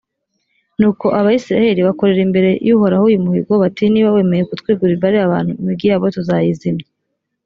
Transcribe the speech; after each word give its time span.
nuko 0.79 1.05
abayisraheli 1.19 1.81
bakorera 1.87 2.21
imbere 2.27 2.49
y’uhoraho 2.67 3.03
uyu 3.09 3.23
muhigo, 3.25 3.53
bati 3.63 3.83
«niba 3.89 4.13
wemeye 4.15 4.43
kutwegurira 4.49 5.01
bariya 5.03 5.31
bantu, 5.33 5.51
imigi 5.61 5.85
yabo 5.91 6.05
tuzayizimya. 6.15 6.85